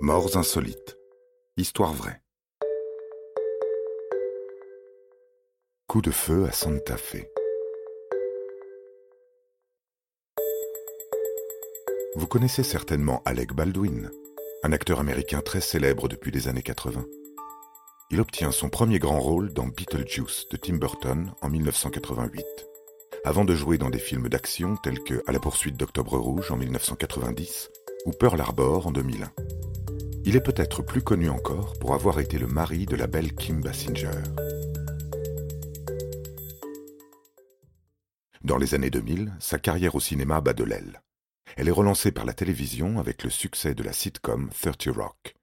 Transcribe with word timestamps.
Morts 0.00 0.36
insolites. 0.36 0.98
Histoire 1.56 1.94
vraie. 1.94 2.20
Coup 5.86 6.02
de 6.02 6.10
feu 6.10 6.44
à 6.44 6.52
Santa 6.52 6.98
Fe. 6.98 7.24
Vous 12.14 12.26
connaissez 12.26 12.62
certainement 12.62 13.22
Alec 13.24 13.54
Baldwin, 13.54 14.10
un 14.62 14.72
acteur 14.72 15.00
américain 15.00 15.40
très 15.40 15.62
célèbre 15.62 16.08
depuis 16.08 16.30
les 16.30 16.46
années 16.48 16.62
80. 16.62 17.06
Il 18.10 18.20
obtient 18.20 18.52
son 18.52 18.68
premier 18.68 18.98
grand 18.98 19.18
rôle 19.18 19.54
dans 19.54 19.66
Beetlejuice 19.66 20.46
de 20.50 20.58
Tim 20.58 20.76
Burton 20.76 21.32
en 21.40 21.48
1988, 21.48 22.44
avant 23.24 23.46
de 23.46 23.54
jouer 23.54 23.78
dans 23.78 23.90
des 23.90 23.98
films 23.98 24.28
d'action 24.28 24.76
tels 24.76 25.02
que 25.02 25.22
À 25.26 25.32
la 25.32 25.40
poursuite 25.40 25.78
d'Octobre 25.78 26.18
Rouge 26.18 26.50
en 26.50 26.58
1990 26.58 27.70
ou 28.04 28.10
Pearl 28.10 28.38
Harbor 28.38 28.88
en 28.88 28.92
2001. 28.92 29.32
Il 30.26 30.36
est 30.36 30.42
peut-être 30.42 30.82
plus 30.82 31.00
connu 31.00 31.30
encore 31.30 31.78
pour 31.78 31.94
avoir 31.94 32.20
été 32.20 32.38
le 32.38 32.46
mari 32.46 32.84
de 32.84 32.96
la 32.96 33.06
belle 33.06 33.34
Kim 33.34 33.62
Basinger. 33.62 34.10
Dans 38.42 38.58
les 38.58 38.74
années 38.74 38.90
2000, 38.90 39.32
sa 39.40 39.58
carrière 39.58 39.94
au 39.94 40.00
cinéma 40.00 40.42
bat 40.42 40.52
de 40.52 40.64
l'aile. 40.64 41.00
Elle 41.56 41.68
est 41.68 41.72
relancée 41.72 42.12
par 42.12 42.26
la 42.26 42.34
télévision 42.34 42.98
avec 42.98 43.22
le 43.22 43.30
succès 43.30 43.74
de 43.74 43.82
la 43.82 43.94
sitcom 43.94 44.50
30 44.50 44.88
Rock 44.94 45.36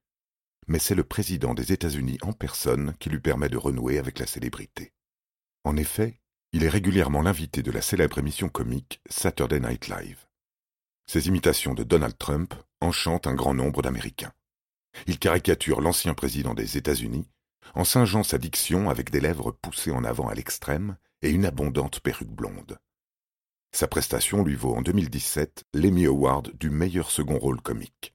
mais 0.67 0.79
c'est 0.79 0.95
le 0.95 1.03
président 1.03 1.53
des 1.53 1.71
États-Unis 1.73 2.17
en 2.21 2.33
personne 2.33 2.93
qui 2.99 3.09
lui 3.09 3.19
permet 3.19 3.49
de 3.49 3.57
renouer 3.57 3.97
avec 3.97 4.19
la 4.19 4.27
célébrité. 4.27 4.93
En 5.63 5.77
effet, 5.77 6.19
il 6.51 6.63
est 6.63 6.69
régulièrement 6.69 7.21
l'invité 7.21 7.63
de 7.63 7.71
la 7.71 7.81
célèbre 7.81 8.19
émission 8.19 8.49
comique 8.49 9.01
Saturday 9.09 9.59
Night 9.59 9.87
Live. 9.87 10.25
Ses 11.07 11.27
imitations 11.27 11.73
de 11.73 11.83
Donald 11.83 12.17
Trump 12.17 12.53
enchantent 12.79 13.27
un 13.27 13.33
grand 13.33 13.53
nombre 13.53 13.81
d'Américains. 13.81 14.33
Il 15.07 15.19
caricature 15.19 15.81
l'ancien 15.81 16.13
président 16.13 16.53
des 16.53 16.77
États-Unis 16.77 17.27
en 17.75 17.83
singeant 17.83 18.23
sa 18.23 18.37
diction 18.37 18.89
avec 18.89 19.09
des 19.09 19.19
lèvres 19.19 19.51
poussées 19.51 19.91
en 19.91 20.03
avant 20.03 20.27
à 20.27 20.35
l'extrême 20.35 20.97
et 21.21 21.29
une 21.29 21.45
abondante 21.45 21.99
perruque 21.99 22.29
blonde. 22.29 22.77
Sa 23.71 23.87
prestation 23.87 24.43
lui 24.43 24.55
vaut 24.55 24.75
en 24.75 24.81
2017 24.81 25.65
l'Emmy 25.73 26.05
Award 26.05 26.55
du 26.57 26.69
meilleur 26.69 27.09
second 27.09 27.39
rôle 27.39 27.61
comique. 27.61 28.13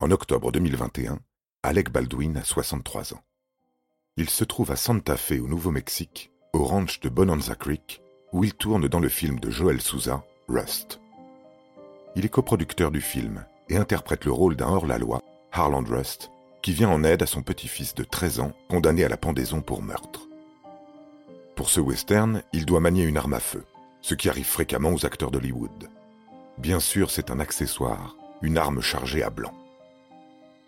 En 0.00 0.10
octobre 0.10 0.50
2021, 0.50 1.20
Alec 1.62 1.90
Baldwin 1.90 2.36
a 2.36 2.44
63 2.44 3.14
ans. 3.14 3.22
Il 4.16 4.28
se 4.28 4.44
trouve 4.44 4.70
à 4.72 4.76
Santa 4.76 5.16
Fe 5.16 5.40
au 5.40 5.46
Nouveau-Mexique, 5.46 6.32
au 6.52 6.64
ranch 6.64 7.00
de 7.00 7.08
Bonanza 7.08 7.54
Creek, 7.54 8.02
où 8.32 8.42
il 8.42 8.54
tourne 8.54 8.88
dans 8.88 8.98
le 8.98 9.08
film 9.08 9.38
de 9.38 9.50
Joel 9.50 9.80
Souza, 9.80 10.24
Rust. 10.48 11.00
Il 12.16 12.24
est 12.24 12.30
coproducteur 12.30 12.90
du 12.90 13.00
film 13.00 13.44
et 13.70 13.76
interprète 13.76 14.24
le 14.26 14.32
rôle 14.32 14.56
d'un 14.56 14.68
hors-la-loi, 14.68 15.22
Harland 15.52 15.88
Rust, 15.88 16.30
qui 16.60 16.72
vient 16.72 16.90
en 16.90 17.04
aide 17.04 17.22
à 17.22 17.26
son 17.26 17.42
petit-fils 17.42 17.94
de 17.94 18.04
13 18.04 18.40
ans 18.40 18.52
condamné 18.68 19.04
à 19.04 19.08
la 19.08 19.16
pendaison 19.16 19.62
pour 19.62 19.82
meurtre. 19.82 20.28
Pour 21.56 21.70
ce 21.70 21.80
western, 21.80 22.42
il 22.52 22.66
doit 22.66 22.80
manier 22.80 23.04
une 23.04 23.16
arme 23.16 23.34
à 23.34 23.40
feu, 23.40 23.64
ce 24.02 24.14
qui 24.14 24.28
arrive 24.28 24.46
fréquemment 24.46 24.92
aux 24.92 25.06
acteurs 25.06 25.30
d'Hollywood. 25.30 25.88
Bien 26.58 26.80
sûr, 26.80 27.10
c'est 27.10 27.30
un 27.30 27.40
accessoire, 27.40 28.16
une 28.42 28.58
arme 28.58 28.82
chargée 28.82 29.22
à 29.22 29.30
blanc. 29.30 29.52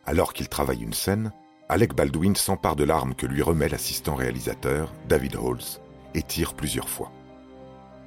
Alors 0.07 0.33
qu'il 0.33 0.49
travaille 0.49 0.83
une 0.83 0.95
scène, 0.95 1.33
Alec 1.69 1.95
Baldwin 1.95 2.37
s'empare 2.37 2.77
de 2.77 2.85
l'arme 2.85 3.15
que 3.15 3.27
lui 3.27 3.43
remet 3.43 3.69
l'assistant 3.69 4.15
réalisateur, 4.15 4.93
David 5.09 5.37
Halls, 5.37 5.81
et 6.15 6.23
tire 6.23 6.55
plusieurs 6.55 6.89
fois. 6.89 7.11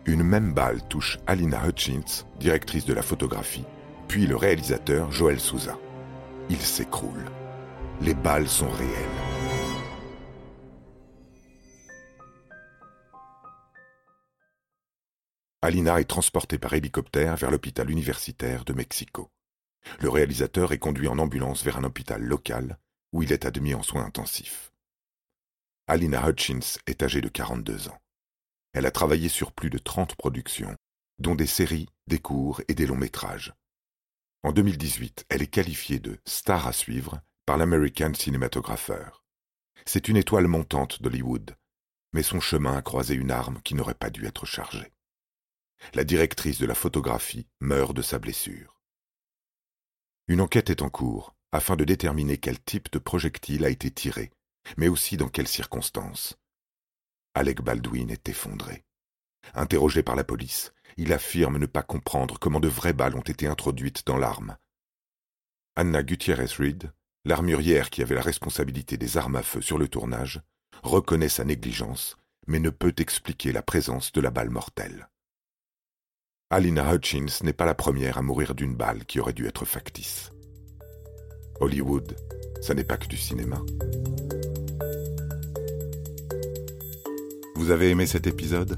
Une 0.06 0.24
même 0.24 0.54
balle 0.54 0.88
touche 0.88 1.20
Alina 1.26 1.68
Hutchins, 1.68 2.26
directrice 2.40 2.86
de 2.86 2.94
la 2.94 3.02
photographie, 3.02 3.66
puis 4.08 4.28
le 4.28 4.36
réalisateur 4.36 5.11
Joel 5.11 5.39
Souza. 5.39 5.78
Il 6.50 6.61
s'écroule. 6.61 7.25
Les 8.02 8.14
balles 8.14 8.47
sont 8.47 8.70
réelles. 8.70 9.36
Alina 15.62 16.00
est 16.00 16.06
transportée 16.06 16.59
par 16.59 16.74
hélicoptère 16.74 17.38
vers 17.38 17.50
l'hôpital 17.50 17.90
universitaire 17.90 18.66
de 18.66 18.74
Mexico. 18.74 19.31
Le 20.00 20.09
réalisateur 20.09 20.72
est 20.74 20.78
conduit 20.78 21.07
en 21.07 21.18
ambulance 21.18 21.63
vers 21.63 21.78
un 21.78 21.84
hôpital 21.84 22.22
local 22.22 22.78
où 23.12 23.24
il 23.24 23.31
est 23.31 23.46
admis 23.46 23.74
en 23.74 23.81
soins 23.81 24.06
intensifs. 24.06 24.72
Alina 25.88 26.30
Hutchins 26.30 26.80
est 26.85 27.01
âgée 27.01 27.22
de 27.22 27.30
42 27.30 27.90
ans. 27.90 27.97
Elle 28.74 28.85
a 28.85 28.91
travaillé 28.91 29.30
sur 29.30 29.51
plus 29.51 29.69
de 29.69 29.78
30 29.78 30.16
productions, 30.16 30.75
dont 31.18 31.35
des 31.35 31.47
séries, 31.47 31.88
des 32.07 32.19
courts 32.19 32.62
et 32.68 32.75
des 32.75 32.85
longs 32.85 32.97
métrages. 32.97 33.53
En 34.45 34.51
2018, 34.51 35.25
elle 35.29 35.41
est 35.41 35.47
qualifiée 35.47 35.97
de 35.97 36.19
star 36.23 36.67
à 36.67 36.72
suivre 36.72 37.19
par 37.47 37.57
l'American 37.57 38.13
Cinematographer. 38.13 39.23
C'est 39.88 40.07
une 40.07 40.17
étoile 40.17 40.45
montante 40.45 41.01
d'Hollywood, 41.01 41.57
mais 42.13 42.22
son 42.22 42.39
chemin 42.39 42.78
a 42.78 42.83
croisé 42.83 43.16
une 43.16 43.31
arme 43.31 43.59
qui 43.63 43.73
n'aurait 43.73 43.95
pas 43.95 44.11
dû 44.11 44.28
être 44.28 44.45
chargée. 44.45 44.94
La 45.95 46.03
directrice 46.03 46.59
de 46.59 46.67
la 46.67 46.75
photographie 46.75 47.47
meurt 47.59 47.95
de 47.95 48.03
sa 48.03 48.19
blessure. 48.19 48.79
Une 50.28 50.41
enquête 50.41 50.69
est 50.69 50.83
en 50.83 50.91
cours 50.91 51.33
afin 51.51 51.75
de 51.75 51.83
déterminer 51.83 52.38
quel 52.38 52.62
type 52.62 52.91
de 52.91 53.00
projectile 53.00 53.66
a 53.66 53.72
été 53.72 53.89
tiré, 53.89 54.29
mais 54.77 54.89
aussi 54.89 55.17
dans 55.17 55.29
quelles 55.29 55.47
circonstances. 55.47 56.38
Alec 57.33 57.63
Baldwin 57.63 58.12
est 58.12 58.29
effondré. 58.29 58.85
Interrogé 59.53 60.03
par 60.03 60.16
la 60.16 60.23
police, 60.23 60.73
il 60.97 61.13
affirme 61.13 61.57
ne 61.57 61.66
pas 61.66 61.83
comprendre 61.83 62.39
comment 62.39 62.59
de 62.59 62.67
vraies 62.67 62.94
balles 62.94 63.16
ont 63.16 63.22
été 63.22 63.47
introduites 63.47 64.06
dans 64.06 64.17
l'arme. 64.17 64.57
Anna 65.75 66.03
Gutierrez-Reed, 66.03 66.91
l'armurière 67.25 67.89
qui 67.89 68.01
avait 68.01 68.16
la 68.16 68.22
responsabilité 68.22 68.97
des 68.97 69.17
armes 69.17 69.35
à 69.35 69.44
feu 69.44 69.61
sur 69.61 69.78
le 69.78 69.88
tournage, 69.88 70.41
reconnaît 70.83 71.29
sa 71.29 71.44
négligence, 71.44 72.17
mais 72.47 72.59
ne 72.59 72.69
peut 72.69 72.94
expliquer 72.97 73.51
la 73.51 73.61
présence 73.61 74.11
de 74.11 74.22
la 74.22 74.31
balle 74.31 74.50
mortelle. 74.50 75.09
Alina 76.50 76.94
Hutchins 76.94 77.44
n'est 77.44 77.53
pas 77.53 77.66
la 77.66 77.73
première 77.73 78.17
à 78.17 78.22
mourir 78.22 78.56
d'une 78.56 78.75
balle 78.75 79.06
qui 79.06 79.19
aurait 79.19 79.33
dû 79.33 79.47
être 79.47 79.66
factice. 79.66 80.31
Hollywood, 81.59 82.16
ça 82.62 82.73
n'est 82.73 82.83
pas 82.83 82.97
que 82.97 83.07
du 83.07 83.17
cinéma. 83.17 83.62
Vous 87.56 87.72
avez 87.72 87.89
aimé 87.89 88.06
cet 88.06 88.27
épisode? 88.27 88.77